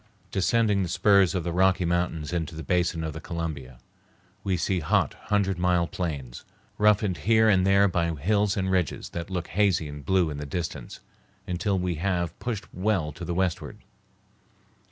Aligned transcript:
Descending 0.31 0.81
the 0.81 0.89
spurs 0.89 1.35
of 1.35 1.43
the 1.43 1.51
Rocky 1.51 1.85
Mountains 1.85 2.33
into 2.33 2.55
the 2.55 2.63
basin 2.63 3.03
of 3.03 3.13
the 3.13 3.21
Columbia, 3.21 3.77
we 4.43 4.57
see 4.57 4.79
hot, 4.79 5.13
hundred 5.25 5.59
mile 5.59 5.85
plains, 5.85 6.43
roughened 6.79 7.17
here 7.17 7.55
the 7.55 7.61
there 7.63 7.87
by 7.87 8.11
hills 8.15 8.57
and 8.57 8.71
ridges 8.71 9.09
that 9.09 9.29
look 9.29 9.49
hazy 9.49 9.87
and 9.87 10.03
blue 10.03 10.31
in 10.31 10.37
the 10.37 10.45
distance, 10.47 11.01
until 11.45 11.77
we 11.77 11.97
have 12.01 12.39
pushed 12.39 12.65
well 12.73 13.11
to 13.11 13.23
the 13.23 13.35
westward. 13.35 13.77